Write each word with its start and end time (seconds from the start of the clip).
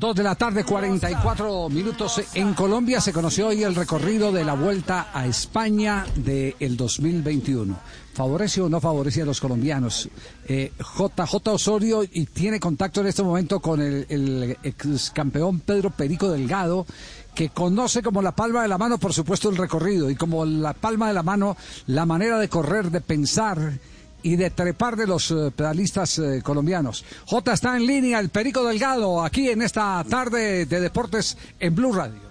2 0.00 0.16
de 0.16 0.22
la 0.22 0.34
tarde, 0.34 0.64
44 0.64 1.68
minutos. 1.68 2.22
En 2.32 2.54
Colombia 2.54 3.02
se 3.02 3.12
conoció 3.12 3.48
hoy 3.48 3.64
el 3.64 3.74
recorrido 3.74 4.32
de 4.32 4.44
la 4.44 4.54
vuelta 4.54 5.10
a 5.12 5.26
España 5.26 6.06
del 6.16 6.56
el 6.58 6.74
2021. 6.74 7.76
¿Favorece 8.14 8.62
o 8.62 8.70
no 8.70 8.80
favorece 8.80 9.20
a 9.20 9.26
los 9.26 9.42
colombianos? 9.42 10.08
Eh, 10.48 10.72
JJ 10.78 11.48
Osorio 11.48 12.02
y 12.02 12.24
tiene 12.24 12.58
contacto 12.58 13.02
en 13.02 13.08
este 13.08 13.22
momento 13.22 13.60
con 13.60 13.82
el 13.82 14.56
ex 14.62 15.10
campeón 15.10 15.60
Pedro 15.60 15.90
Perico 15.90 16.30
Delgado, 16.30 16.86
que 17.34 17.50
conoce 17.50 18.02
como 18.02 18.22
la 18.22 18.32
palma 18.32 18.62
de 18.62 18.68
la 18.68 18.78
mano, 18.78 18.96
por 18.96 19.12
supuesto, 19.12 19.50
el 19.50 19.58
recorrido 19.58 20.08
y 20.08 20.16
como 20.16 20.46
la 20.46 20.72
palma 20.72 21.08
de 21.08 21.14
la 21.14 21.22
mano 21.22 21.58
la 21.86 22.06
manera 22.06 22.38
de 22.38 22.48
correr, 22.48 22.90
de 22.90 23.02
pensar 23.02 23.78
y 24.22 24.36
de 24.36 24.50
trepar 24.50 24.96
de 24.96 25.06
los 25.06 25.30
eh, 25.30 25.50
pedalistas 25.54 26.18
eh, 26.18 26.40
colombianos. 26.42 27.04
J 27.26 27.52
está 27.52 27.76
en 27.76 27.86
línea, 27.86 28.18
el 28.18 28.28
Perico 28.28 28.64
Delgado, 28.64 29.22
aquí 29.22 29.48
en 29.48 29.62
esta 29.62 30.04
tarde 30.08 30.66
de 30.66 30.80
deportes 30.80 31.36
en 31.58 31.74
Blue 31.74 31.92
Radio. 31.92 32.30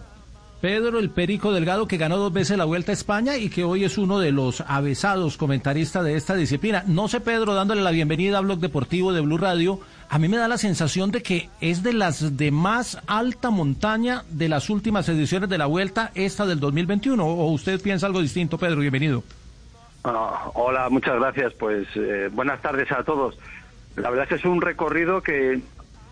Pedro 0.62 1.00
el 1.00 1.10
Perico 1.10 1.54
Delgado, 1.54 1.88
que 1.88 1.96
ganó 1.96 2.18
dos 2.18 2.34
veces 2.34 2.58
la 2.58 2.66
Vuelta 2.66 2.92
a 2.92 2.94
España 2.94 3.38
y 3.38 3.50
que 3.50 3.64
hoy 3.64 3.86
es 3.86 3.98
uno 3.98 4.20
de 4.20 4.34
los 4.34 4.62
avesados 4.68 5.38
comentaristas 5.38 6.04
de 6.04 6.18
esta 6.18 6.36
disciplina. 6.36 6.84
No 6.86 7.08
sé, 7.08 7.22
Pedro, 7.22 7.54
dándole 7.54 7.82
la 7.82 7.92
bienvenida 7.92 8.40
a 8.40 8.42
Blog 8.42 8.60
Deportivo 8.60 9.14
de 9.14 9.22
Blue 9.22 9.38
Radio, 9.38 9.80
a 10.10 10.20
mí 10.20 10.28
me 10.28 10.36
da 10.36 10.50
la 10.50 10.58
sensación 10.58 11.12
de 11.12 11.24
que 11.24 11.50
es 11.62 11.82
de 11.82 11.94
las 11.94 12.36
de 12.36 12.52
más 12.52 12.98
alta 13.08 13.52
montaña 13.52 14.26
de 14.32 14.50
las 14.50 14.70
últimas 14.70 15.08
ediciones 15.08 15.50
de 15.50 15.58
la 15.58 15.66
Vuelta, 15.66 16.12
esta 16.14 16.46
del 16.46 16.60
2021. 16.60 17.26
¿O 17.26 17.52
usted 17.52 17.80
piensa 17.80 18.08
algo 18.08 18.22
distinto, 18.22 18.58
Pedro? 18.58 18.82
Bienvenido. 18.82 19.24
Ah, 20.04 20.50
hola, 20.54 20.90
muchas 20.90 21.16
gracias. 21.20 21.54
Pues 21.54 21.88
eh, 21.96 22.30
buenas 22.32 22.62
tardes 22.62 22.92
a 22.92 23.04
todos. 23.04 23.38
La 23.96 24.10
verdad 24.10 24.24
es 24.24 24.30
que 24.30 24.36
es 24.36 24.46
un 24.46 24.62
recorrido 24.62 25.22
que 25.22 25.60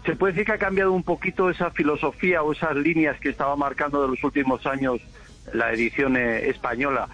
se 0.06 0.16
puede 0.16 0.34
decir 0.34 0.46
que 0.46 0.54
ha 0.54 0.58
cambiado 0.58 0.92
un 0.92 1.04
poquito 1.04 1.50
esa 1.50 1.72
filosofía 1.72 2.44
o 2.44 2.52
esas 2.52 2.76
líneas 2.76 3.20
que 3.20 3.30
estaba 3.30 3.56
marcando 3.56 4.02
de 4.02 4.10
los 4.10 4.24
últimos 4.24 4.66
años 4.66 5.02
la 5.54 5.72
edición 5.72 6.18
eh, 6.18 6.50
española. 6.50 7.08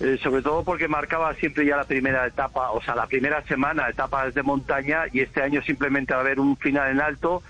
Eh, 0.00 0.18
sobre 0.22 0.40
todo 0.40 0.64
porque 0.64 0.88
marcaba 0.88 1.34
siempre 1.34 1.66
ya 1.66 1.76
la 1.76 1.84
primera 1.84 2.26
etapa, 2.26 2.70
o 2.70 2.80
sea, 2.82 2.94
la 2.94 3.06
primera 3.06 3.42
semana, 3.42 3.88
etapas 3.88 4.32
de 4.32 4.42
montaña, 4.42 5.04
y 5.12 5.20
este 5.20 5.42
año 5.42 5.60
simplemente 5.62 6.14
va 6.14 6.20
a 6.20 6.22
haber 6.22 6.40
un 6.40 6.56
final 6.56 6.90
en 6.90 7.02
alto 7.02 7.42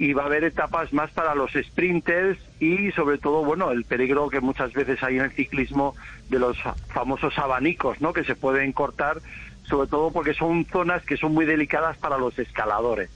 y 0.00 0.14
va 0.14 0.22
a 0.22 0.26
haber 0.26 0.44
etapas 0.44 0.94
más 0.94 1.10
para 1.10 1.34
los 1.34 1.52
sprinters 1.52 2.38
y 2.58 2.90
sobre 2.92 3.18
todo, 3.18 3.44
bueno, 3.44 3.70
el 3.70 3.84
peligro 3.84 4.30
que 4.30 4.40
muchas 4.40 4.72
veces 4.72 5.02
hay 5.02 5.18
en 5.18 5.24
el 5.24 5.32
ciclismo 5.32 5.94
de 6.30 6.38
los 6.38 6.56
famosos 6.88 7.38
abanicos, 7.38 8.00
¿no? 8.00 8.14
Que 8.14 8.24
se 8.24 8.34
pueden 8.34 8.72
cortar, 8.72 9.18
sobre 9.64 9.90
todo 9.90 10.10
porque 10.10 10.32
son 10.32 10.64
zonas 10.64 11.02
que 11.02 11.18
son 11.18 11.34
muy 11.34 11.44
delicadas 11.44 11.98
para 11.98 12.16
los 12.16 12.38
escaladores. 12.38 13.10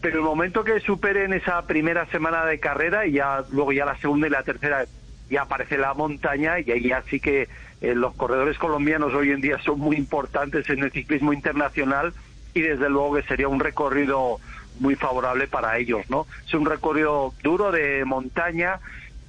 Pero 0.00 0.16
el 0.16 0.24
momento 0.24 0.64
que 0.64 0.80
superen 0.80 1.32
esa 1.32 1.62
primera 1.62 2.06
semana 2.06 2.44
de 2.44 2.58
carrera 2.58 3.06
y 3.06 3.12
ya 3.12 3.44
luego 3.52 3.70
ya 3.70 3.84
la 3.84 3.96
segunda 3.98 4.26
y 4.26 4.30
la 4.30 4.42
tercera 4.42 4.86
ya 5.30 5.42
aparece 5.42 5.78
la 5.78 5.94
montaña 5.94 6.58
y 6.58 6.72
ahí 6.72 6.88
ya 6.88 7.04
sí 7.08 7.20
que 7.20 7.48
eh, 7.80 7.94
los 7.94 8.16
corredores 8.16 8.58
colombianos 8.58 9.14
hoy 9.14 9.30
en 9.30 9.40
día 9.40 9.58
son 9.64 9.78
muy 9.78 9.96
importantes 9.96 10.68
en 10.70 10.82
el 10.82 10.90
ciclismo 10.90 11.32
internacional 11.32 12.14
y 12.52 12.62
desde 12.62 12.90
luego 12.90 13.14
que 13.14 13.22
sería 13.22 13.46
un 13.46 13.60
recorrido 13.60 14.40
muy 14.80 14.96
favorable 14.96 15.46
para 15.46 15.78
ellos, 15.78 16.08
¿no? 16.08 16.26
Es 16.46 16.54
un 16.54 16.66
recorrido 16.66 17.32
duro 17.42 17.70
de 17.70 18.04
montaña. 18.04 18.80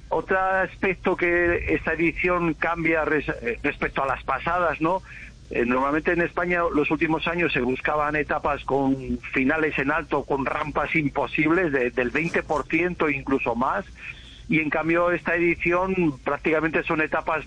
Otro 0.08 0.38
aspecto 0.38 1.16
que 1.16 1.74
esta 1.74 1.92
edición 1.92 2.54
cambia 2.54 3.04
eh, 3.04 3.58
respecto 3.62 4.02
a 4.02 4.06
las 4.06 4.22
pasadas, 4.24 4.80
¿no? 4.80 5.02
Eh, 5.50 5.64
normalmente 5.66 6.12
en 6.12 6.22
España 6.22 6.62
los 6.74 6.90
últimos 6.90 7.26
años 7.28 7.52
se 7.52 7.60
buscaban 7.60 8.16
etapas 8.16 8.64
con 8.64 9.18
finales 9.34 9.78
en 9.78 9.90
alto, 9.90 10.24
con 10.24 10.46
rampas 10.46 10.94
imposibles 10.96 11.72
del 11.72 12.12
20% 12.12 13.14
incluso 13.14 13.54
más, 13.54 13.84
y 14.48 14.60
en 14.60 14.70
cambio 14.70 15.10
esta 15.10 15.34
edición 15.34 16.18
prácticamente 16.24 16.82
son 16.84 17.02
etapas 17.02 17.44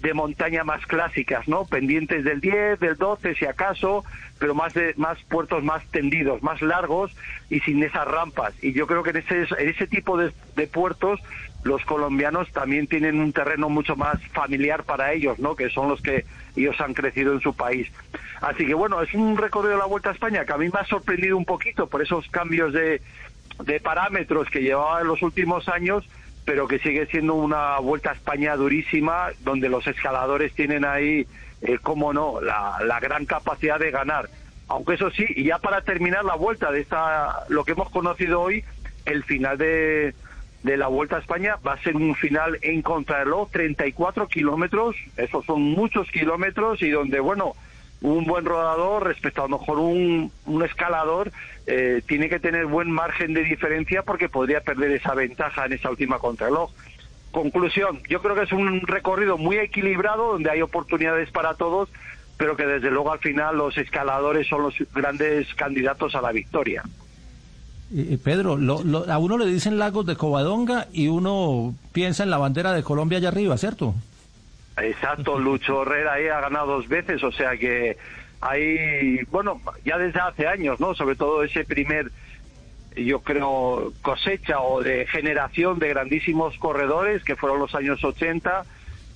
de 0.00 0.14
montaña 0.14 0.62
más 0.64 0.84
clásicas, 0.86 1.48
¿no? 1.48 1.64
Pendientes 1.64 2.24
del 2.24 2.40
10, 2.40 2.80
del 2.80 2.96
12, 2.96 3.34
si 3.34 3.46
acaso, 3.46 4.04
pero 4.38 4.54
más 4.54 4.74
de 4.74 4.94
más 4.96 5.18
puertos 5.24 5.62
más 5.64 5.84
tendidos, 5.86 6.42
más 6.42 6.60
largos 6.62 7.12
y 7.48 7.60
sin 7.60 7.82
esas 7.82 8.06
rampas. 8.06 8.52
Y 8.62 8.72
yo 8.72 8.86
creo 8.86 9.02
que 9.02 9.10
en 9.10 9.16
ese, 9.16 9.46
en 9.58 9.68
ese 9.68 9.86
tipo 9.86 10.18
de, 10.18 10.32
de 10.54 10.66
puertos 10.66 11.20
los 11.64 11.84
colombianos 11.84 12.50
también 12.52 12.86
tienen 12.86 13.20
un 13.20 13.32
terreno 13.32 13.68
mucho 13.68 13.96
más 13.96 14.22
familiar 14.28 14.84
para 14.84 15.12
ellos, 15.12 15.38
¿no? 15.38 15.56
Que 15.56 15.68
son 15.70 15.88
los 15.88 16.00
que 16.00 16.24
ellos 16.54 16.80
han 16.80 16.94
crecido 16.94 17.32
en 17.32 17.40
su 17.40 17.54
país. 17.54 17.90
Así 18.40 18.66
que 18.66 18.74
bueno, 18.74 19.02
es 19.02 19.12
un 19.14 19.36
recorrido 19.36 19.72
de 19.72 19.78
la 19.78 19.86
Vuelta 19.86 20.10
a 20.10 20.12
España 20.12 20.44
que 20.44 20.52
a 20.52 20.58
mí 20.58 20.68
me 20.68 20.78
ha 20.78 20.84
sorprendido 20.84 21.36
un 21.36 21.44
poquito 21.44 21.88
por 21.88 22.02
esos 22.02 22.28
cambios 22.28 22.72
de, 22.72 23.02
de 23.64 23.80
parámetros 23.80 24.48
que 24.50 24.62
llevaba 24.62 25.00
en 25.00 25.08
los 25.08 25.22
últimos 25.22 25.68
años 25.68 26.08
pero 26.46 26.66
que 26.68 26.78
sigue 26.78 27.06
siendo 27.06 27.34
una 27.34 27.78
vuelta 27.80 28.10
a 28.10 28.14
España 28.14 28.56
durísima, 28.56 29.30
donde 29.40 29.68
los 29.68 29.86
escaladores 29.86 30.54
tienen 30.54 30.84
ahí, 30.86 31.26
eh, 31.60 31.78
cómo 31.82 32.12
no, 32.12 32.40
la, 32.40 32.78
la, 32.86 33.00
gran 33.00 33.26
capacidad 33.26 33.78
de 33.78 33.90
ganar. 33.90 34.30
Aunque 34.68 34.94
eso 34.94 35.10
sí, 35.10 35.26
y 35.28 35.44
ya 35.44 35.58
para 35.58 35.82
terminar 35.82 36.24
la 36.24 36.36
vuelta 36.36 36.70
de 36.70 36.80
esta, 36.80 37.44
lo 37.48 37.64
que 37.64 37.72
hemos 37.72 37.90
conocido 37.90 38.40
hoy, 38.40 38.64
el 39.04 39.24
final 39.24 39.58
de, 39.58 40.14
de 40.62 40.76
la 40.76 40.86
Vuelta 40.86 41.16
a 41.16 41.20
España 41.20 41.56
va 41.66 41.74
a 41.74 41.82
ser 41.82 41.96
un 41.96 42.14
final 42.14 42.58
en 42.62 42.82
contrarreloj, 42.82 43.50
34 43.50 44.28
kilómetros, 44.28 44.96
esos 45.16 45.44
son 45.46 45.62
muchos 45.62 46.08
kilómetros 46.10 46.80
y 46.82 46.90
donde, 46.90 47.20
bueno, 47.20 47.54
un 48.02 48.24
buen 48.24 48.44
rodador 48.44 49.04
respecto 49.04 49.42
a 49.42 49.48
lo 49.48 49.58
mejor 49.58 49.78
un, 49.78 50.30
escalador 50.64 51.32
eh, 51.66 52.02
tiene 52.06 52.28
que 52.28 52.38
tener 52.38 52.66
buen 52.66 52.90
margen 52.90 53.34
de 53.34 53.42
diferencia 53.42 54.02
porque 54.02 54.28
podría 54.28 54.60
perder 54.60 54.92
esa 54.92 55.14
ventaja 55.14 55.66
en 55.66 55.72
esa 55.72 55.90
última 55.90 56.18
contrarreloj. 56.18 56.70
Conclusión, 57.30 58.00
yo 58.08 58.22
creo 58.22 58.34
que 58.34 58.42
es 58.42 58.52
un 58.52 58.80
recorrido 58.82 59.36
muy 59.36 59.56
equilibrado 59.58 60.32
donde 60.32 60.50
hay 60.50 60.62
oportunidades 60.62 61.30
para 61.30 61.54
todos, 61.54 61.88
pero 62.36 62.56
que 62.56 62.66
desde 62.66 62.90
luego 62.90 63.12
al 63.12 63.18
final 63.18 63.56
los 63.56 63.76
escaladores 63.76 64.46
son 64.46 64.62
los 64.62 64.74
grandes 64.94 65.52
candidatos 65.54 66.14
a 66.14 66.22
la 66.22 66.32
victoria. 66.32 66.82
Pedro, 68.24 68.58
a 69.08 69.18
uno 69.18 69.38
le 69.38 69.46
dicen 69.46 69.78
lagos 69.78 70.06
de 70.06 70.16
Covadonga 70.16 70.88
y 70.92 71.08
uno 71.08 71.74
piensa 71.92 72.24
en 72.24 72.30
la 72.30 72.38
bandera 72.38 72.72
de 72.72 72.82
Colombia 72.82 73.18
allá 73.18 73.28
arriba, 73.28 73.56
¿cierto? 73.56 73.94
Exacto, 74.76 75.38
Lucho 75.38 75.82
Herrera 75.82 76.14
ahí 76.14 76.28
ha 76.28 76.40
ganado 76.40 76.66
dos 76.66 76.88
veces, 76.88 77.22
o 77.22 77.32
sea 77.32 77.56
que 77.56 77.96
hay, 78.40 79.24
bueno, 79.30 79.60
ya 79.84 79.98
desde 79.98 80.20
hace 80.20 80.46
años, 80.46 80.78
¿no? 80.78 80.94
Sobre 80.94 81.16
todo 81.16 81.42
ese 81.42 81.64
primer, 81.64 82.10
yo 82.94 83.20
creo, 83.20 83.92
cosecha 84.02 84.60
o 84.60 84.82
de 84.82 85.06
generación 85.06 85.78
de 85.78 85.88
grandísimos 85.88 86.56
corredores 86.58 87.24
que 87.24 87.36
fueron 87.36 87.58
los 87.58 87.74
años 87.74 88.02
80 88.04 88.64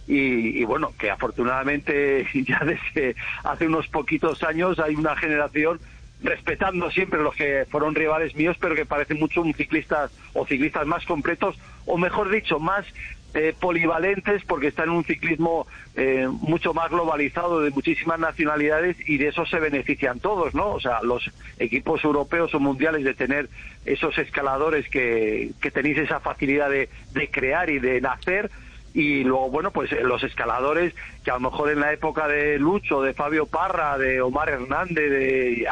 y, 0.08 0.60
y, 0.60 0.64
bueno, 0.64 0.92
que 0.98 1.10
afortunadamente 1.10 2.26
ya 2.34 2.60
desde 2.64 3.14
hace 3.44 3.66
unos 3.66 3.86
poquitos 3.88 4.42
años 4.42 4.78
hay 4.78 4.94
una 4.94 5.14
generación 5.16 5.78
respetando 6.22 6.90
siempre 6.90 7.22
los 7.22 7.34
que 7.34 7.66
fueron 7.70 7.94
rivales 7.94 8.34
míos, 8.34 8.56
pero 8.60 8.74
que 8.74 8.86
parece 8.86 9.14
mucho 9.14 9.42
un 9.42 9.54
ciclista 9.54 10.10
o 10.34 10.46
ciclistas 10.46 10.86
más 10.86 11.04
completos, 11.06 11.56
o 11.86 11.96
mejor 11.96 12.30
dicho, 12.30 12.58
más 12.58 12.86
eh, 13.32 13.54
polivalentes 13.58 14.42
porque 14.44 14.66
está 14.66 14.82
en 14.82 14.90
un 14.90 15.04
ciclismo 15.04 15.68
eh, 15.94 16.26
mucho 16.28 16.74
más 16.74 16.90
globalizado 16.90 17.60
de 17.60 17.70
muchísimas 17.70 18.18
nacionalidades 18.18 18.96
y 19.08 19.18
de 19.18 19.28
eso 19.28 19.46
se 19.46 19.60
benefician 19.60 20.18
todos, 20.18 20.52
¿no? 20.52 20.70
O 20.70 20.80
sea, 20.80 21.00
los 21.02 21.30
equipos 21.60 22.02
europeos 22.02 22.52
o 22.54 22.60
mundiales 22.60 23.04
de 23.04 23.14
tener 23.14 23.48
esos 23.86 24.18
escaladores 24.18 24.88
que, 24.88 25.52
que 25.60 25.70
tenéis 25.70 25.98
esa 25.98 26.18
facilidad 26.18 26.70
de, 26.70 26.88
de 27.12 27.30
crear 27.30 27.70
y 27.70 27.78
de 27.78 28.00
nacer 28.00 28.50
y 28.92 29.22
luego, 29.22 29.50
bueno, 29.50 29.70
pues 29.70 29.92
eh, 29.92 30.02
los 30.02 30.22
escaladores 30.24 30.94
que 31.24 31.30
a 31.30 31.34
lo 31.34 31.50
mejor 31.50 31.70
en 31.70 31.80
la 31.80 31.92
época 31.92 32.26
de 32.26 32.58
Lucho, 32.58 33.02
de 33.02 33.14
Fabio 33.14 33.46
Parra, 33.46 33.96
de 33.98 34.20
Omar 34.20 34.48
Hernández, 34.48 35.10
de 35.10 35.66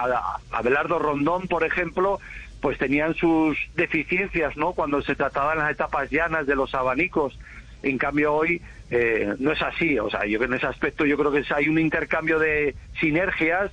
Abelardo 0.53 0.99
Rondón, 0.99 1.49
por 1.49 1.65
ejemplo, 1.65 2.21
pues 2.61 2.79
tenían 2.79 3.15
sus 3.15 3.57
deficiencias, 3.75 4.57
¿no? 4.57 4.73
Cuando 4.73 5.03
se 5.03 5.17
trataban 5.17 5.59
las 5.59 5.71
etapas 5.71 6.11
llanas 6.11 6.47
de 6.47 6.55
los 6.55 6.75
abanicos. 6.75 7.39
En 7.83 7.99
cambio 7.99 8.35
hoy 8.35 8.61
eh, 8.91 9.35
no 9.39 9.53
es 9.53 9.63
así. 9.63 9.99
O 9.99 10.11
sea, 10.11 10.25
yo 10.25 10.43
en 10.43 10.55
ese 10.55 10.67
aspecto 10.67 11.05
yo 11.05 11.17
creo 11.17 11.33
que 11.33 11.45
hay 11.55 11.69
un 11.69 11.79
intercambio 11.79 12.39
de 12.39 12.75
sinergias 13.01 13.71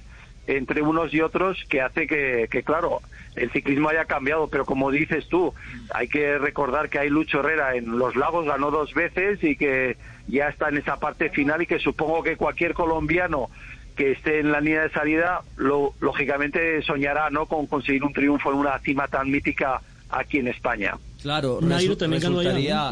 entre 0.48 0.82
unos 0.82 1.14
y 1.14 1.22
otros 1.22 1.64
que 1.70 1.82
hace 1.82 2.08
que, 2.08 2.48
que, 2.50 2.64
claro, 2.64 3.02
el 3.36 3.52
ciclismo 3.52 3.90
haya 3.90 4.06
cambiado, 4.06 4.48
pero 4.48 4.66
como 4.66 4.92
dices 4.92 5.28
tú, 5.28 5.54
hay 5.94 6.08
que 6.08 6.38
recordar 6.38 6.90
que 6.90 7.00
hay 7.00 7.10
Lucho 7.10 7.40
Herrera 7.40 7.76
en 7.76 7.98
Los 7.98 8.16
Lagos, 8.16 8.46
ganó 8.46 8.72
dos 8.72 8.94
veces 8.94 9.44
y 9.44 9.56
que 9.56 9.98
ya 10.28 10.48
está 10.50 10.70
en 10.70 10.78
esa 10.78 10.98
parte 10.98 11.30
final 11.30 11.62
y 11.62 11.68
que 11.68 11.80
supongo 11.80 12.24
que 12.24 12.38
cualquier 12.38 12.74
colombiano 12.74 13.50
que 13.96 14.12
esté 14.12 14.40
en 14.40 14.52
la 14.52 14.60
línea 14.60 14.84
de 14.84 14.90
salida, 14.90 15.42
lo, 15.56 15.94
lógicamente 16.02 16.82
soñará 16.82 17.30
no 17.30 17.46
con 17.46 17.66
conseguir 17.66 18.04
un 18.04 18.14
triunfo 18.14 18.52
en 18.52 18.58
una 18.58 18.78
cima 18.80 19.08
tan 19.08 19.32
mítica 19.32 19.82
aquí 20.10 20.40
en 20.40 20.50
España. 20.50 20.98
Claro, 21.26 21.58
Nairo 21.60 21.98
también 21.98 22.22
ganó 22.22 22.44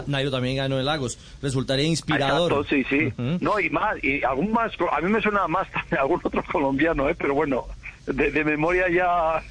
Nairo 0.07 0.31
también 0.31 0.57
ganó 0.57 0.79
en 0.79 0.85
Lagos. 0.85 1.19
Resultaría 1.39 1.85
inspirador. 1.85 2.51
Exacto, 2.51 2.67
sí, 2.67 2.83
sí. 2.89 3.13
No, 3.41 3.59
y 3.59 3.69
más, 3.69 4.03
y 4.03 4.23
algún 4.23 4.51
más, 4.51 4.71
a 4.91 5.01
mí 5.01 5.11
me 5.11 5.21
suena 5.21 5.47
más 5.47 5.67
algún 5.99 6.19
otro 6.23 6.43
colombiano, 6.51 7.07
¿eh? 7.07 7.15
pero 7.15 7.35
bueno, 7.35 7.67
de, 8.07 8.43
memoria 8.43 8.89
ya 8.89 9.43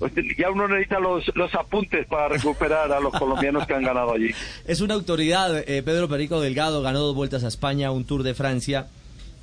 ya 0.36 0.50
uno 0.50 0.66
necesita 0.66 0.98
los, 0.98 1.24
los 1.36 1.54
apuntes 1.54 2.08
para 2.08 2.26
recuperar 2.26 2.90
a 2.90 2.98
los 2.98 3.12
colombianos 3.20 3.68
que 3.68 3.74
han 3.74 3.84
ganado 3.84 4.14
allí. 4.14 4.30
Es 4.66 4.80
una 4.80 4.94
autoridad, 4.94 5.56
eh, 5.68 5.84
Pedro 5.84 6.08
Perico 6.08 6.40
Delgado 6.40 6.82
ganó 6.82 6.98
dos 6.98 7.14
vueltas 7.14 7.44
a 7.44 7.48
España, 7.48 7.92
un 7.92 8.04
Tour 8.04 8.24
de 8.24 8.34
Francia. 8.34 8.88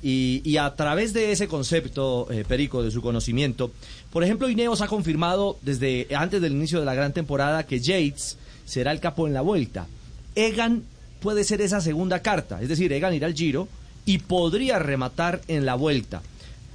Y, 0.04 0.56
a 0.58 0.74
través 0.74 1.14
de 1.14 1.30
ese 1.30 1.46
concepto, 1.48 2.26
eh, 2.30 2.44
Perico, 2.46 2.82
de 2.82 2.90
su 2.90 3.00
conocimiento, 3.00 3.70
por 4.12 4.24
ejemplo, 4.24 4.50
Ineos 4.50 4.82
ha 4.82 4.88
confirmado 4.88 5.58
desde 5.62 6.08
antes 6.14 6.42
del 6.42 6.52
inicio 6.52 6.80
de 6.80 6.84
la 6.84 6.94
gran 6.94 7.12
temporada 7.12 7.64
que 7.64 7.78
Yates 7.78 8.36
será 8.64 8.92
el 8.92 9.00
capo 9.00 9.26
en 9.26 9.34
la 9.34 9.40
vuelta. 9.40 9.86
Egan 10.34 10.84
puede 11.20 11.44
ser 11.44 11.60
esa 11.60 11.80
segunda 11.80 12.20
carta, 12.20 12.60
es 12.60 12.68
decir, 12.68 12.92
Egan 12.92 13.14
irá 13.14 13.26
al 13.26 13.34
Giro 13.34 13.68
y 14.04 14.18
podría 14.18 14.78
rematar 14.78 15.40
en 15.48 15.66
la 15.66 15.74
vuelta. 15.74 16.22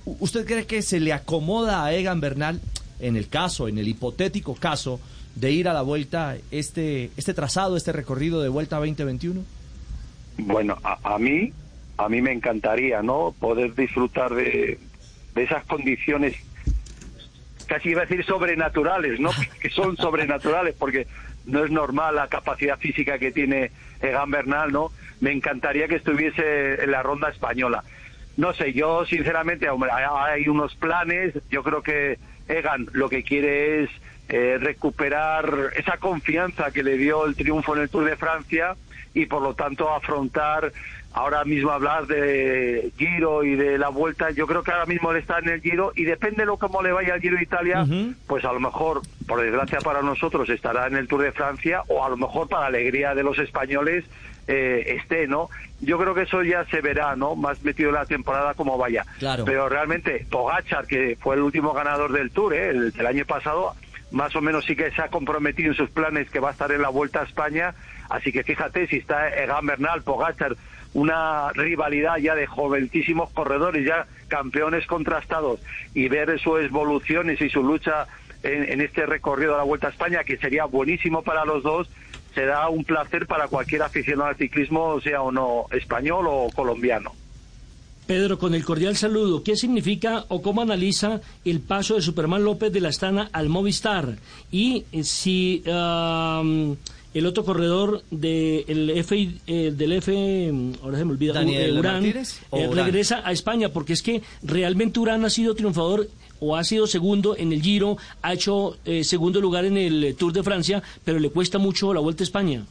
¿Usted 0.06 0.46
cree 0.46 0.66
que 0.66 0.82
se 0.82 1.00
le 1.00 1.12
acomoda 1.12 1.84
a 1.84 1.94
Egan 1.94 2.22
Bernal 2.22 2.62
en 3.00 3.18
el 3.18 3.28
caso, 3.28 3.68
en 3.68 3.78
el 3.78 3.88
hipotético 3.88 4.56
caso 4.56 5.00
de 5.36 5.52
ir 5.52 5.68
a 5.68 5.74
la 5.74 5.82
vuelta 5.82 6.38
este 6.50 7.12
este 7.18 7.34
trazado, 7.34 7.78
este 7.78 7.92
recorrido 7.92 8.42
de 8.42 8.50
vuelta 8.50 8.78
2021? 8.78 9.44
Bueno, 10.40 10.78
a 10.84 11.18
mí 11.20 11.52
a 11.98 12.10
mí 12.10 12.22
me 12.22 12.32
encantaría, 12.32 13.02
¿no? 13.02 13.34
Poder 13.40 13.74
disfrutar 13.76 14.34
de, 14.34 14.80
esas 15.36 15.66
condiciones 15.66 16.36
casi 17.68 17.90
iba 17.90 18.04
a 18.04 18.06
decir 18.06 18.24
sobrenaturales, 18.26 19.20
¿no? 19.20 19.32
que 19.62 19.70
son 19.70 19.98
sobrenaturales 19.98 20.76
porque 20.78 21.08
no 21.48 21.64
es 21.66 21.72
normal 21.72 22.16
la 22.16 22.28
capacidad 22.28 22.78
física 22.78 23.18
que 23.18 23.32
tiene 23.32 23.72
Egan 24.02 24.30
Bernal, 24.30 24.72
¿no? 24.72 24.92
Me 25.20 25.32
encantaría 25.32 25.88
que 25.88 25.96
estuviese 25.96 26.84
en 26.84 26.92
la 26.92 27.02
ronda 27.02 27.30
española. 27.30 27.84
No 28.36 28.54
sé, 28.54 28.74
yo 28.74 29.06
sinceramente, 29.06 29.68
hay 29.68 30.48
unos 30.48 30.76
planes, 30.76 31.34
yo 31.50 31.64
creo 31.64 31.82
que 31.82 32.20
Egan 32.48 32.88
lo 32.94 33.10
que 33.10 33.24
quiere 33.24 33.84
es 33.84 33.90
eh, 34.30 34.58
recuperar 34.60 35.72
esa 35.76 35.98
confianza 35.98 36.72
que 36.72 36.84
le 36.84 36.98
dio 36.98 37.26
el 37.26 37.36
triunfo 37.36 37.76
en 37.76 37.84
el 37.84 37.90
Tour 37.90 38.06
de 38.06 38.16
Francia 38.16 38.76
y 39.14 39.26
por 39.26 39.42
lo 39.42 39.56
tanto 39.56 39.90
afrontar 39.90 40.72
ahora 41.18 41.44
mismo 41.46 41.72
hablar 41.72 42.06
de 42.06 42.92
Giro 42.96 43.44
y 43.44 43.56
de 43.56 43.80
la 43.80 43.90
vuelta, 43.90 44.30
yo 44.30 44.46
creo 44.46 44.62
que 44.62 44.72
ahora 44.72 44.86
mismo 44.86 45.12
él 45.12 45.18
está 45.18 45.40
en 45.40 45.50
el 45.50 45.62
Giro 45.62 45.92
y 45.96 46.04
depende 46.04 46.44
de 46.44 46.46
lo 46.46 46.58
cómo 46.58 46.84
le 46.84 46.92
vaya 46.92 47.16
al 47.16 47.22
Giro 47.22 47.38
de 47.38 47.44
Italia, 47.44 47.86
pues 48.28 48.46
a 48.46 48.54
lo 48.54 48.60
mejor, 48.60 49.02
por 49.28 49.42
desgracia 49.42 49.80
para 49.80 50.04
nosotros, 50.04 50.48
estará 50.50 50.86
en 50.86 50.96
el 50.96 51.08
Tour 51.08 51.24
de 51.24 51.32
Francia 51.32 51.82
o 51.88 52.06
a 52.06 52.10
lo 52.10 52.18
mejor 52.18 52.48
para 52.48 52.68
alegría 52.68 53.16
de 53.16 53.24
los 53.24 53.40
españoles 53.40 54.06
eh, 54.48 54.98
esté, 55.00 55.28
¿no? 55.28 55.50
Yo 55.82 55.98
creo 55.98 56.14
que 56.14 56.22
eso 56.22 56.44
ya 56.44 56.66
se 56.66 56.82
verá, 56.82 57.16
¿no? 57.16 57.36
Más 57.36 57.64
metido 57.64 57.90
en 57.90 57.96
la 57.96 58.06
temporada 58.06 58.54
como 58.54 58.78
vaya. 58.78 59.04
Claro. 59.18 59.44
Pero 59.44 59.68
realmente 59.70 60.26
Pogachar, 60.30 60.86
que 60.86 61.18
fue 61.20 61.36
el 61.36 61.42
último 61.42 61.74
ganador 61.74 62.12
del 62.12 62.30
Tour, 62.30 62.54
¿eh? 62.54 62.70
el, 62.70 63.08
año 63.08 63.26
pasado, 63.26 63.74
más 64.12 64.36
o 64.36 64.42
menos 64.42 64.66
sí 64.66 64.76
que 64.76 64.92
se 64.92 65.02
ha 65.02 65.10
comprometido 65.10 65.72
en 65.72 65.76
sus 65.76 65.90
planes 65.90 66.30
que 66.30 66.40
va 66.40 66.50
a 66.50 66.52
estar 66.52 66.72
en 66.72 66.82
la 66.84 66.90
Vuelta 66.90 67.22
a 67.22 67.24
España. 67.24 67.74
Así 68.10 68.32
que 68.32 68.44
fíjate 68.44 68.88
si 68.88 68.98
está 68.98 69.30
Egan 69.30 69.66
Bernal, 69.66 70.04
Pogachar, 70.04 70.56
una 70.94 71.52
rivalidad 71.54 72.18
ya 72.18 72.36
de 72.36 72.48
jovencísimos 72.48 73.30
corredores, 73.32 73.86
ya 73.86 74.08
campeones 74.28 74.86
contrastados, 74.86 75.60
y 75.94 76.08
ver 76.08 76.40
sus 76.40 76.62
evoluciones 76.62 77.40
y 77.42 77.50
su 77.50 77.64
lucha 77.64 78.08
en, 78.44 78.82
este 78.82 79.06
recorrido 79.06 79.54
de 79.54 79.58
la 79.58 79.64
Vuelta 79.64 79.88
a 79.88 79.92
España, 79.92 80.24
que 80.24 80.38
sería 80.38 80.66
buenísimo 80.66 81.22
para 81.22 81.46
los 81.46 81.64
dos, 81.64 81.90
será 82.34 82.70
un 82.70 82.84
placer 82.84 83.26
para 83.26 83.48
cualquier 83.48 83.82
aficionado 83.82 84.30
al 84.30 84.38
ciclismo, 84.38 85.00
sea 85.02 85.22
o 85.22 85.32
no 85.32 85.66
español 85.72 86.26
o 86.28 86.50
colombiano. 86.56 87.14
Pedro, 88.06 88.40
con 88.40 88.54
el 88.54 88.64
cordial 88.64 88.96
saludo, 88.96 89.44
¿qué 89.44 89.58
significa 89.58 90.24
o 90.30 90.42
cómo 90.42 90.62
analiza 90.62 91.20
el 91.44 91.60
paso 91.60 91.96
de 91.96 92.02
Superman 92.02 92.46
López 92.46 92.72
de 92.72 92.80
la 92.80 92.88
Astana 92.88 93.30
al 93.34 93.50
Movistar? 93.50 94.16
Y 94.50 94.86
eh, 94.94 95.04
si 95.04 95.62
el 97.18 97.26
otro 97.26 97.44
corredor 97.44 98.04
de 98.12 98.64
el 98.68 98.90
F, 98.92 99.30
eh, 99.48 99.72
del 99.76 99.94
F, 99.94 100.52
ahora 100.84 100.98
se 100.98 101.06
me 101.06 101.12
olvida, 101.12 101.34
Daniel 101.34 101.80
Urán, 101.80 102.06
eh, 102.06 102.70
regresa 102.72 103.22
a 103.26 103.32
España, 103.32 103.70
porque 103.70 103.94
es 103.94 104.04
que 104.04 104.22
realmente 104.44 105.00
Urán 105.00 105.26
ha 105.26 105.30
sido 105.30 105.56
triunfador 105.56 106.08
o 106.40 106.56
ha 106.56 106.64
sido 106.64 106.86
segundo 106.86 107.36
en 107.36 107.52
el 107.52 107.62
Giro, 107.62 107.98
ha 108.22 108.34
hecho 108.34 108.78
eh, 108.86 109.04
segundo 109.04 109.42
lugar 109.42 109.66
en 109.66 109.78
el 109.78 110.16
Tour 110.16 110.32
de 110.34 110.44
Francia, 110.44 110.84
pero 111.04 111.20
le 111.20 111.32
cuesta 111.32 111.58
mucho 111.58 111.94
la 111.94 112.00
Vuelta 112.00 112.24
a 112.24 112.26
España. 112.26 112.66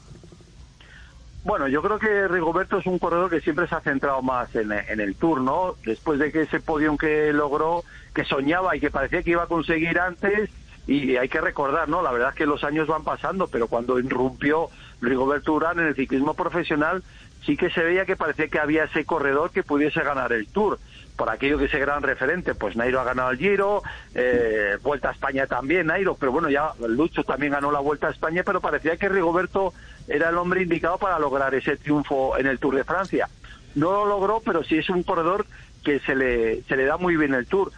Bueno, 1.43 1.69
yo 1.69 1.81
creo 1.81 1.99
que 1.99 2.29
Rigoberto 2.29 2.79
es 2.79 2.87
un 2.87 2.99
corredor 2.99 3.31
que 3.31 3.41
siempre 3.41 3.69
se 3.69 3.75
ha 3.77 3.81
centrado 3.81 4.21
más 4.21 4.55
en, 4.55 4.73
en 4.73 5.01
el 5.01 5.15
Tour, 5.15 5.41
¿no? 5.41 5.77
Después 5.85 6.19
de 6.19 6.33
que 6.33 6.43
ese 6.43 6.61
podium 6.61 6.97
que 6.97 7.33
logró, 7.33 7.85
que 8.15 8.25
soñaba 8.25 8.77
y 8.77 8.81
que 8.81 8.91
parecía 8.91 9.23
que 9.23 9.31
iba 9.31 9.45
a 9.45 9.47
conseguir 9.47 9.99
antes, 9.99 10.51
y 10.87 11.17
hay 11.17 11.29
que 11.29 11.41
recordar, 11.41 11.89
¿no? 11.89 12.03
La 12.03 12.13
verdad 12.13 12.31
es 12.31 12.35
que 12.37 12.47
los 12.47 12.63
años 12.63 12.87
van 12.87 13.03
pasando, 13.03 13.49
pero 13.49 13.67
cuando 13.67 13.99
irrumpió 13.99 14.69
Rigoberto 15.01 15.53
Urán 15.53 15.81
en 15.81 15.87
el 15.87 15.97
ciclismo 15.97 16.35
profesional, 16.35 17.03
sí 17.45 17.57
que 17.57 17.71
se 17.71 17.83
veía 17.83 18.05
que 18.05 18.17
parecía 18.17 18.49
que 18.49 18.61
había 18.61 18.85
ese 18.85 19.05
corredor 19.05 19.51
que 19.51 19.63
pudiese 19.63 20.03
ganar 20.03 20.33
el 20.33 20.47
Tour. 20.47 20.79
Por 21.17 21.31
aquello 21.31 21.59
que 21.59 21.65
ese 21.65 21.79
gran 21.79 22.03
referente, 22.03 22.55
pues 22.55 22.77
Nairo 22.77 23.01
ha 23.01 23.05
ganado 23.05 23.31
el 23.31 23.39
Giro, 23.39 23.83
eh, 24.15 24.77
Vuelta 24.83 25.09
a 25.09 25.13
España 25.13 25.47
también, 25.47 25.87
Nairo, 25.87 26.15
pero 26.15 26.31
bueno, 26.31 26.51
ya 26.51 26.73
Lucho 26.87 27.25
también 27.25 27.53
ganó 27.53 27.73
la 27.73 27.81
Vuelta 27.81 28.09
a 28.09 28.11
España, 28.11 28.43
pero 28.45 28.61
parecía 28.61 28.97
que 28.97 29.09
Rigoberto 29.09 29.73
era 30.09 30.29
el 30.29 30.37
hombre 30.37 30.63
indicado 30.63 30.99
para 30.99 31.19
lograr 31.19 31.55
ese 31.55 31.77
triunfo 31.79 32.37
en 32.37 32.47
el 32.47 32.59
Tour 32.59 32.77
de 32.77 32.85
Francia. 32.85 33.29
No 33.75 33.93
lo 33.93 34.07
logró, 34.07 34.41
pero 34.45 34.63
sí 34.63 34.79
es 34.79 34.89
un 34.91 35.03
corredor 35.03 35.47
que 35.83 36.01
se 36.01 36.15
le, 36.15 36.63
se 36.63 36.77
le 36.77 36.85
da 36.85 36.97
muy 36.97 37.17
bien 37.17 37.33
el 37.35 37.47
Tour 37.47 37.73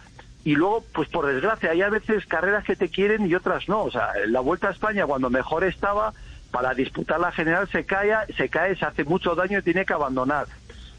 y 0.45 0.55
luego, 0.55 0.85
pues 0.95 1.09
por 1.09 1.27
desgracia, 1.27 1.71
hay 1.73 1.83
a 1.83 1.91
veces 1.91 2.27
carreras 2.27 2.65
que 2.65 2.77
te 2.77 2.89
quieren 2.89 3.27
y 3.27 3.35
otras 3.35 3.69
no. 3.69 3.83
O 3.83 3.91
sea, 3.91 4.13
la 4.27 4.41
Vuelta 4.41 4.69
a 4.69 4.73
España, 4.73 5.07
cuando 5.07 5.31
mejor 5.31 5.65
estaba, 5.65 6.13
para 6.51 6.75
disputar 6.75 7.21
la 7.21 7.33
general 7.33 7.69
se 7.69 7.85
cae, 7.85 8.15
se 8.37 8.49
cae, 8.49 8.77
se 8.77 8.85
hace 8.85 9.05
mucho 9.05 9.35
daño 9.35 9.59
y 9.59 9.63
tiene 9.63 9.85
que 9.85 9.93
abandonar. 9.93 10.47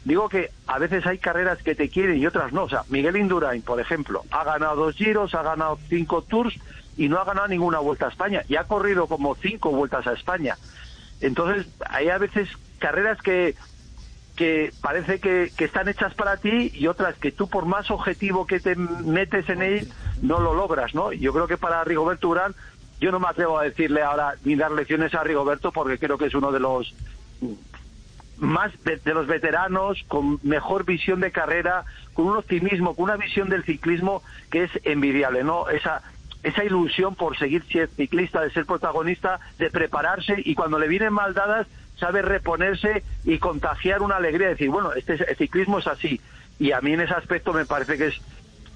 Digo 0.04 0.28
que 0.28 0.50
a 0.66 0.78
veces 0.78 1.06
hay 1.06 1.18
carreras 1.18 1.62
que 1.62 1.74
te 1.74 1.88
quieren 1.88 2.18
y 2.18 2.26
otras 2.26 2.52
no. 2.52 2.64
O 2.64 2.68
sea, 2.68 2.84
Miguel 2.88 3.16
Indurain, 3.16 3.62
por 3.62 3.80
ejemplo, 3.80 4.22
ha 4.30 4.44
ganado 4.44 4.76
dos 4.76 4.94
giros, 4.94 5.34
ha 5.34 5.42
ganado 5.42 5.78
cinco 5.88 6.22
tours 6.22 6.54
y 6.96 7.08
no 7.08 7.18
ha 7.18 7.24
ganado 7.24 7.48
ninguna 7.48 7.80
Vuelta 7.80 8.06
a 8.06 8.10
España. 8.10 8.42
Y 8.48 8.56
ha 8.56 8.64
corrido 8.64 9.06
como 9.06 9.34
cinco 9.34 9.70
vueltas 9.70 10.06
a 10.06 10.12
España. 10.12 10.56
Entonces, 11.20 11.66
hay 11.88 12.08
a 12.08 12.18
veces 12.18 12.48
carreras 12.78 13.20
que 13.20 13.54
que 14.40 14.72
parece 14.80 15.20
que, 15.20 15.52
están 15.58 15.90
hechas 15.90 16.14
para 16.14 16.38
ti 16.38 16.72
y 16.72 16.86
otras 16.86 17.14
que 17.16 17.30
tú 17.30 17.46
por 17.46 17.66
más 17.66 17.90
objetivo 17.90 18.46
que 18.46 18.58
te 18.58 18.74
metes 18.74 19.46
en 19.50 19.60
él 19.60 19.92
no 20.22 20.40
lo 20.40 20.54
logras, 20.54 20.94
¿no? 20.94 21.12
Yo 21.12 21.34
creo 21.34 21.46
que 21.46 21.58
para 21.58 21.84
Rigoberto 21.84 22.30
Urán, 22.30 22.54
yo 23.02 23.12
no 23.12 23.20
me 23.20 23.28
atrevo 23.28 23.58
a 23.58 23.64
decirle 23.64 24.00
ahora 24.00 24.36
ni 24.42 24.56
dar 24.56 24.72
lecciones 24.72 25.12
a 25.14 25.22
Rigoberto 25.22 25.72
porque 25.72 25.98
creo 25.98 26.16
que 26.16 26.24
es 26.24 26.34
uno 26.34 26.52
de 26.52 26.60
los 26.60 26.94
más 28.38 28.72
de, 28.82 28.98
los 29.12 29.26
veteranos 29.26 30.02
con 30.08 30.40
mejor 30.42 30.86
visión 30.86 31.20
de 31.20 31.32
carrera, 31.32 31.84
con 32.14 32.24
un 32.24 32.38
optimismo, 32.38 32.96
con 32.96 33.04
una 33.04 33.18
visión 33.18 33.50
del 33.50 33.64
ciclismo 33.64 34.22
que 34.50 34.64
es 34.64 34.70
envidiable, 34.84 35.44
¿no? 35.44 35.68
Esa 35.68 36.00
esa 36.42 36.64
ilusión 36.64 37.14
por 37.14 37.36
seguir 37.36 37.62
ser 37.70 37.90
ciclista, 37.90 38.40
de 38.40 38.50
ser 38.52 38.64
protagonista, 38.64 39.38
de 39.58 39.70
prepararse 39.70 40.36
y 40.42 40.54
cuando 40.54 40.78
le 40.78 40.88
vienen 40.88 41.12
mal 41.12 41.34
dadas 41.34 41.66
sabe 42.00 42.22
reponerse 42.22 43.04
y 43.24 43.38
contagiar 43.38 44.02
una 44.02 44.16
alegría, 44.16 44.48
decir, 44.48 44.70
bueno, 44.70 44.92
este 44.94 45.12
el 45.12 45.36
ciclismo 45.36 45.78
es 45.78 45.86
así. 45.86 46.20
Y 46.58 46.72
a 46.72 46.80
mí 46.80 46.92
en 46.92 47.02
ese 47.02 47.14
aspecto 47.14 47.52
me 47.52 47.66
parece 47.66 47.96
que 47.96 48.08
es 48.08 48.20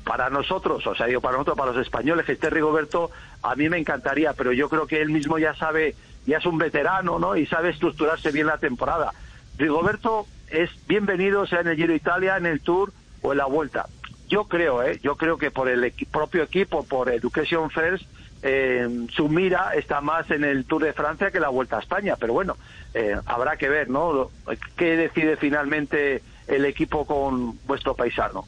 para 0.04 0.30
nosotros, 0.30 0.86
o 0.86 0.94
sea, 0.94 1.06
digo, 1.06 1.20
para 1.20 1.32
nosotros, 1.32 1.56
para 1.56 1.72
los 1.72 1.80
españoles, 1.80 2.28
este 2.28 2.50
Rigoberto, 2.50 3.10
a 3.42 3.54
mí 3.56 3.68
me 3.68 3.78
encantaría, 3.78 4.34
pero 4.34 4.52
yo 4.52 4.68
creo 4.68 4.86
que 4.86 5.00
él 5.00 5.08
mismo 5.08 5.38
ya 5.38 5.54
sabe, 5.54 5.94
ya 6.26 6.38
es 6.38 6.46
un 6.46 6.58
veterano, 6.58 7.18
¿no? 7.18 7.36
Y 7.36 7.46
sabe 7.46 7.70
estructurarse 7.70 8.30
bien 8.30 8.46
la 8.46 8.58
temporada. 8.58 9.12
Rigoberto 9.56 10.26
es 10.48 10.70
bienvenido, 10.86 11.46
sea 11.46 11.60
en 11.60 11.68
el 11.68 11.76
Giro 11.76 11.94
Italia, 11.94 12.36
en 12.36 12.46
el 12.46 12.60
Tour 12.60 12.92
o 13.22 13.32
en 13.32 13.38
la 13.38 13.46
Vuelta. 13.46 13.86
Yo 14.28 14.44
creo, 14.44 14.82
¿eh? 14.82 14.98
Yo 15.02 15.16
creo 15.16 15.38
que 15.38 15.50
por 15.50 15.68
el 15.68 15.92
propio 16.10 16.42
equipo, 16.42 16.84
por 16.84 17.08
Education 17.10 17.70
First, 17.70 18.04
eh, 18.46 19.06
su 19.16 19.26
mira 19.30 19.72
está 19.74 20.02
más 20.02 20.30
en 20.30 20.44
el 20.44 20.66
Tour 20.66 20.84
de 20.84 20.92
Francia 20.92 21.30
que 21.30 21.40
la 21.40 21.48
Vuelta 21.48 21.78
a 21.78 21.80
España, 21.80 22.14
pero 22.20 22.34
bueno, 22.34 22.58
eh, 22.92 23.16
habrá 23.24 23.56
que 23.56 23.70
ver, 23.70 23.88
¿no? 23.88 24.30
¿Qué 24.76 24.98
decide 24.98 25.38
finalmente 25.38 26.22
el 26.46 26.66
equipo 26.66 27.06
con 27.06 27.58
vuestro 27.66 27.94
paisano? 27.94 28.44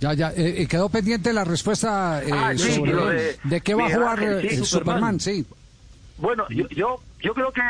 Ya, 0.00 0.14
ya, 0.14 0.30
eh, 0.32 0.62
eh, 0.62 0.66
quedó 0.66 0.88
pendiente 0.88 1.32
la 1.32 1.44
respuesta 1.44 2.18
Ah, 2.32 2.52
sí, 2.56 2.72
sobre 2.72 2.92
lo 2.92 3.06
de, 3.06 3.36
de 3.44 3.60
qué 3.60 3.74
va 3.74 3.86
a 3.86 3.90
jugar 3.94 4.18
Ángel, 4.18 4.50
sí, 4.50 4.56
el 4.56 4.64
Superman, 4.66 5.20
sí. 5.20 5.46
Bueno, 6.18 6.46
yo, 6.50 6.68
yo, 6.70 7.00
yo 7.20 7.34
creo 7.34 7.52
que 7.52 7.62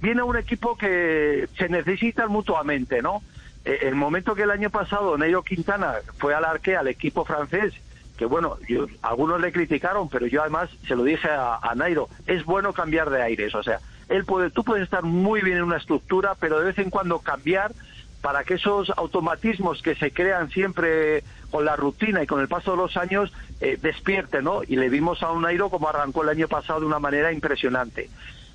viene 0.00 0.22
un 0.22 0.36
equipo 0.36 0.76
que 0.78 1.48
se 1.58 1.68
necesitan 1.68 2.30
mutuamente, 2.30 3.02
¿no? 3.02 3.20
El 3.64 3.96
momento 3.96 4.36
que 4.36 4.42
el 4.42 4.50
año 4.52 4.70
pasado 4.70 5.18
Neiro 5.18 5.42
Quintana 5.42 5.94
fue 6.18 6.34
al 6.34 6.44
arque 6.44 6.76
al 6.76 6.86
equipo 6.86 7.24
francés, 7.24 7.72
que 8.18 8.24
bueno, 8.26 8.56
yo- 8.68 8.86
algunos 9.02 9.40
le 9.40 9.52
criticaron, 9.52 10.08
pero 10.08 10.26
yo 10.26 10.40
además 10.42 10.70
se 10.86 10.94
lo 10.96 11.02
dije 11.04 11.28
a, 11.30 11.72
Nairo, 11.74 12.08
es 12.26 12.44
bueno 12.44 12.72
cambiar 12.72 13.10
de 13.10 13.22
aires, 13.22 13.54
o 13.54 13.62
sea, 13.62 13.80
él 14.08 14.24
puede, 14.24 14.50
tú 14.50 14.62
puedes 14.64 14.84
estar 14.84 15.02
muy 15.02 15.40
bien 15.40 15.56
en 15.58 15.64
una 15.64 15.78
estructura, 15.78 16.34
pero 16.38 16.58
de 16.60 16.66
vez 16.66 16.78
en 16.78 16.90
cuando 16.90 17.18
cambiar 17.20 17.72
para 18.20 18.44
que 18.44 18.54
esos 18.54 18.90
automatismos 18.96 19.82
que 19.82 19.94
se 19.96 20.10
crean 20.12 20.48
siempre 20.50 21.22
con 21.50 21.64
la 21.64 21.76
rutina 21.76 22.22
y 22.22 22.26
con 22.26 22.40
el 22.40 22.48
paso 22.48 22.70
de 22.72 22.76
los 22.78 22.96
años 22.96 23.32
eh, 23.60 23.78
despierten, 23.80 24.44
¿no? 24.44 24.62
Y 24.66 24.76
le 24.76 24.88
vimos 24.88 25.22
a 25.22 25.30
un 25.30 25.42
Nairo 25.42 25.68
como 25.70 25.88
arrancó 25.88 26.22
el 26.22 26.30
año 26.30 26.48
pasado 26.48 26.80
de 26.80 26.86
una 26.86 26.98
manera 26.98 27.32
impresionante. 27.32 28.08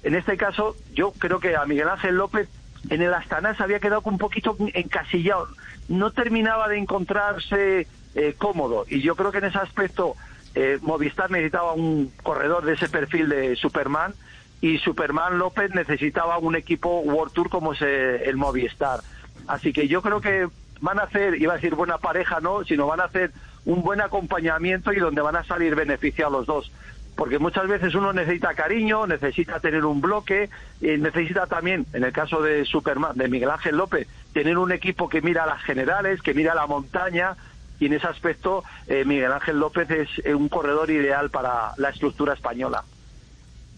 En 0.03 0.15
este 0.15 0.37
caso, 0.37 0.75
yo 0.93 1.11
creo 1.11 1.39
que 1.39 1.55
a 1.55 1.65
Miguel 1.65 1.87
Ángel 1.89 2.15
López 2.15 2.47
en 2.89 3.01
el 3.01 3.13
Astana 3.13 3.55
había 3.59 3.79
quedado 3.79 4.01
un 4.05 4.17
poquito 4.17 4.55
encasillado, 4.73 5.47
no 5.87 6.11
terminaba 6.11 6.67
de 6.67 6.77
encontrarse 6.77 7.87
eh, 8.15 8.35
cómodo 8.37 8.85
y 8.89 9.01
yo 9.01 9.15
creo 9.15 9.31
que 9.31 9.37
en 9.39 9.45
ese 9.45 9.57
aspecto 9.59 10.15
eh, 10.55 10.79
Movistar 10.81 11.29
necesitaba 11.29 11.73
un 11.73 12.11
corredor 12.23 12.65
de 12.65 12.73
ese 12.73 12.89
perfil 12.89 13.29
de 13.29 13.55
Superman 13.55 14.13
y 14.61 14.77
Superman 14.79 15.37
López 15.37 15.73
necesitaba 15.73 16.37
un 16.37 16.55
equipo 16.55 16.99
World 17.01 17.33
Tour 17.33 17.49
como 17.49 17.73
es 17.73 17.81
eh, 17.81 18.23
el 18.25 18.35
Movistar. 18.35 18.99
Así 19.47 19.71
que 19.71 19.87
yo 19.87 20.01
creo 20.01 20.21
que 20.21 20.47
van 20.81 20.99
a 20.99 21.03
hacer, 21.03 21.41
iba 21.41 21.53
a 21.53 21.55
decir 21.55 21.75
buena 21.75 21.97
pareja, 21.97 22.39
no, 22.39 22.63
sino 22.63 22.87
van 22.87 22.99
a 22.99 23.05
hacer 23.05 23.31
un 23.65 23.81
buen 23.81 24.01
acompañamiento 24.01 24.91
y 24.91 24.99
donde 24.99 25.21
van 25.21 25.35
a 25.35 25.43
salir 25.43 25.75
beneficiados 25.75 26.33
los 26.33 26.45
dos. 26.45 26.71
Porque 27.15 27.39
muchas 27.39 27.67
veces 27.67 27.95
uno 27.95 28.13
necesita 28.13 28.53
cariño, 28.53 29.05
necesita 29.05 29.59
tener 29.59 29.83
un 29.83 29.99
bloque, 29.99 30.49
y 30.79 30.97
necesita 30.97 31.47
también, 31.47 31.85
en 31.93 32.05
el 32.05 32.13
caso 32.13 32.41
de 32.41 32.63
Superman, 32.63 33.17
de 33.17 33.27
Miguel 33.27 33.49
Ángel 33.49 33.75
López, 33.75 34.07
tener 34.33 34.57
un 34.57 34.71
equipo 34.71 35.09
que 35.09 35.21
mira 35.21 35.43
a 35.43 35.47
las 35.47 35.61
generales, 35.63 36.21
que 36.21 36.33
mira 36.33 36.53
a 36.53 36.55
la 36.55 36.67
montaña, 36.67 37.35
y 37.79 37.85
en 37.85 37.93
ese 37.93 38.07
aspecto 38.07 38.63
eh, 38.87 39.03
Miguel 39.05 39.31
Ángel 39.31 39.59
López 39.59 39.89
es 39.89 40.09
eh, 40.23 40.33
un 40.33 40.49
corredor 40.49 40.89
ideal 40.89 41.29
para 41.29 41.73
la 41.77 41.89
estructura 41.89 42.33
española. 42.33 42.83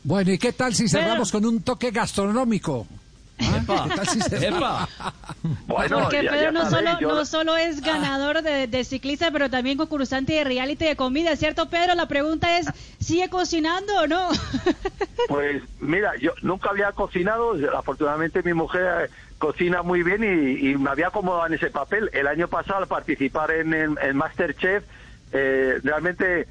Bueno, 0.03 0.31
¿y 0.31 0.37
qué 0.37 0.53
tal 0.53 0.73
si 0.73 0.87
cerramos 0.87 1.31
con 1.31 1.45
un 1.45 1.61
toque 1.61 1.91
gastronómico? 1.91 2.87
¿Ah? 3.41 3.87
¿Qué 3.89 3.95
tal 3.95 4.07
si 4.07 4.21
cerramos? 4.21 4.89
Bueno, 5.67 5.99
Porque 6.01 6.23
ya- 6.23 6.31
Pedro 6.31 6.43
ya 6.43 6.51
no, 6.51 6.69
solo, 6.69 6.99
yo- 6.99 7.07
no 7.09 7.25
solo 7.25 7.57
es 7.57 7.81
ganador 7.81 8.41
de, 8.41 8.67
de 8.67 8.83
ciclista, 8.83 9.31
pero 9.31 9.49
también 9.49 9.77
concursante 9.77 10.33
de 10.33 10.43
reality 10.43 10.85
de 10.85 10.95
comida, 10.95 11.35
¿cierto, 11.35 11.69
Pedro? 11.69 11.95
La 11.95 12.07
pregunta 12.07 12.57
es, 12.57 12.67
¿sigue 12.99 13.29
cocinando 13.29 13.93
o 14.01 14.07
no? 14.07 14.29
Pues 15.27 15.61
mira, 15.79 16.13
yo 16.19 16.31
nunca 16.41 16.71
había 16.71 16.91
cocinado, 16.93 17.53
afortunadamente 17.77 18.41
mi 18.43 18.53
mujer 18.53 19.05
eh, 19.05 19.09
cocina 19.37 19.81
muy 19.83 20.03
bien 20.03 20.23
y, 20.23 20.71
y 20.71 20.75
me 20.77 20.89
había 20.89 21.07
acomodado 21.07 21.45
en 21.47 21.53
ese 21.53 21.69
papel. 21.69 22.09
El 22.11 22.27
año 22.27 22.47
pasado 22.47 22.79
al 22.79 22.87
participar 22.87 23.51
en 23.51 23.73
el 23.73 23.97
en 24.01 24.17
Masterchef, 24.17 24.83
eh, 25.31 25.79
realmente 25.83 26.47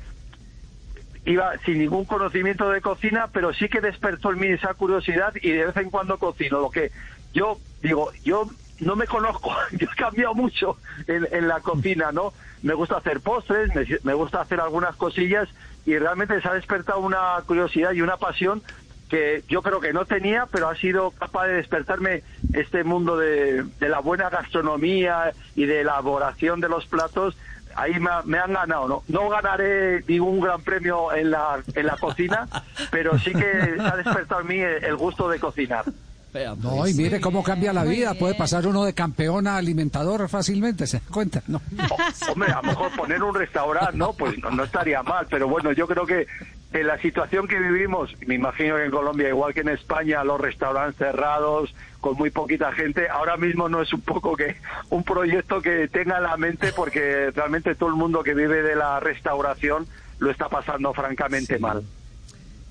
iba 1.25 1.57
sin 1.65 1.79
ningún 1.79 2.05
conocimiento 2.05 2.71
de 2.71 2.81
cocina, 2.81 3.29
pero 3.33 3.53
sí 3.53 3.69
que 3.69 3.81
despertó 3.81 4.33
en 4.33 4.41
mí 4.41 4.49
esa 4.49 4.75
curiosidad 4.75 5.35
y 5.41 5.51
de 5.51 5.67
vez 5.67 5.77
en 5.77 5.91
cuando 5.91 6.19
cocino. 6.19 6.61
Lo 6.61 6.71
que 6.71 6.91
yo 7.33 7.59
digo, 7.83 8.11
yo 8.25 8.49
no 8.81 8.97
me 8.97 9.07
conozco, 9.07 9.55
yo 9.73 9.87
he 9.91 9.97
cambiado 9.97 10.35
mucho 10.35 10.79
en, 11.07 11.27
en 11.31 11.49
la 11.49 11.61
cocina, 11.61 12.13
¿no? 12.13 12.33
Me 12.63 12.75
gusta 12.75 12.97
hacer 12.97 13.21
postres, 13.21 13.71
me, 14.05 14.15
gusta 14.15 14.41
hacer 14.41 14.61
algunas 14.61 14.97
cosillas 14.97 15.49
y 15.87 15.97
realmente 15.97 16.41
se 16.41 16.49
ha 16.49 16.55
despertado 16.55 17.01
una 17.01 17.43
curiosidad 17.47 17.93
y 17.93 18.03
una 18.03 18.17
pasión 18.17 18.63
que 19.09 19.43
yo 19.49 19.63
creo 19.63 19.81
que 19.81 19.93
no 19.93 20.05
tenía, 20.05 20.47
pero 20.47 20.69
ha 20.69 20.77
sido 20.77 21.11
capaz 21.11 21.47
de 21.47 21.55
despertarme 21.55 22.23
este 22.53 22.85
mundo 22.85 23.17
de, 23.17 23.65
de 23.65 23.89
la 23.89 23.99
buena 23.99 24.31
gastronomía 24.31 25.33
y 25.57 25.65
de 25.65 25.81
elaboración 25.81 26.61
de 26.61 26.69
los 26.69 26.87
platos. 26.87 27.37
Ahí 27.77 27.99
me, 28.01 28.11
ha- 28.11 28.23
me 28.25 28.39
han 28.39 28.53
ganado, 28.53 28.89
¿no? 28.89 29.03
No 29.09 29.29
ganaré 29.29 30.03
ningún 30.07 30.41
gran 30.41 30.61
premio 30.63 31.13
en 31.15 31.31
la, 31.31 31.61
en 31.75 31.87
la 31.87 31.97
cocina, 31.97 32.49
pero 32.91 33.19
sí 33.19 33.33
que 33.33 33.75
se 33.77 33.81
ha 33.81 33.97
despertado 33.97 34.41
en 34.43 34.47
mí 34.47 34.59
el, 34.59 34.85
el 34.85 34.97
gusto 34.97 35.29
de 35.29 35.39
cocinar. 35.39 35.85
No, 36.33 36.77
pues. 36.77 36.93
y 36.93 37.03
mire 37.03 37.21
cómo 37.21 37.43
cambia 37.43 37.73
la 37.73 37.83
vida. 37.83 38.15
Puede 38.15 38.37
pasar 38.37 38.65
uno 38.67 38.85
de 38.85 38.95
campeón 38.95 39.49
a 39.49 39.57
alimentador 39.57 40.29
fácilmente, 40.29 40.87
¿se 40.87 40.99
da 41.01 41.05
cuenta? 41.11 41.43
No. 41.49 41.61
O- 41.91 42.33
Hombre, 42.33 42.53
a 42.53 42.57
lo 42.57 42.63
mejor 42.69 42.93
poner 42.95 43.21
un 43.23 43.35
restaurante, 43.35 43.97
¿no? 43.97 44.13
Pues 44.13 44.39
no, 44.39 44.49
no 44.51 44.63
estaría 44.63 45.03
mal, 45.03 45.27
pero 45.29 45.49
bueno, 45.49 45.73
yo 45.73 45.89
creo 45.89 46.07
que 46.07 46.29
en 46.73 46.87
la 46.87 46.99
situación 46.99 47.49
que 47.49 47.59
vivimos, 47.59 48.15
me 48.27 48.35
imagino 48.37 48.77
que 48.77 48.85
en 48.85 48.91
Colombia, 48.91 49.29
igual 49.29 49.53
que 49.55 49.61
en 49.61 49.71
España, 49.71 50.23
los 50.23 50.41
restaurantes 50.41 50.97
cerrados, 50.99 51.75
con 52.01 52.17
muy 52.17 52.31
poquita 52.31 52.73
gente, 52.73 53.09
ahora 53.09 53.37
mismo 53.37 53.69
no 53.69 53.83
es 53.83 53.93
un 53.93 54.01
poco 54.03 54.37
que 54.37 54.57
un 54.89 55.03
proyecto 55.03 55.61
que 55.61 55.89
tenga 55.89 56.19
en 56.19 56.23
la 56.23 56.37
mente, 56.37 56.73
porque 56.73 57.31
realmente 57.35 57.75
todo 57.75 57.89
el 57.89 57.97
mundo 57.97 58.23
que 58.23 58.35
vive 58.35 58.63
de 58.63 58.77
la 58.77 59.01
restauración 59.01 59.87
lo 60.21 60.31
está 60.31 60.49
pasando 60.49 60.93
francamente 60.95 61.59
mal. 61.59 61.83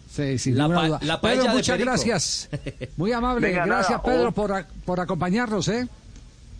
Sí, 0.10 0.40
sin 0.40 0.58
La 0.58 0.64
duda. 0.68 1.00
la 1.02 1.22
Pedro, 1.22 1.44
de 1.44 1.50
muchas 1.50 1.76
Perico. 1.78 1.92
gracias. 1.92 2.50
Muy 2.98 3.12
amable. 3.12 3.48
Venga, 3.48 3.66
gracias, 3.66 3.92
nada, 3.92 4.04
Pedro, 4.04 4.28
un- 4.30 4.34
por, 4.34 4.52
a- 4.54 4.68
por 4.86 5.00
acompañarnos, 5.00 5.68
¿eh? 5.68 5.88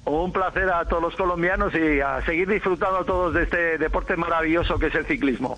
Un 0.06 0.32
placer 0.32 0.70
a 0.70 0.86
todos 0.86 1.02
los 1.02 1.16
colombianos 1.16 1.74
y 1.74 2.00
a 2.02 2.24
seguir 2.26 2.48
disfrutando 2.48 3.06
todos 3.06 3.34
de 3.34 3.44
este 3.44 3.78
deporte 3.78 4.16
maravilloso 4.18 4.78
que 4.78 4.88
es 4.88 4.96
el 4.96 5.06
ciclismo. 5.06 5.58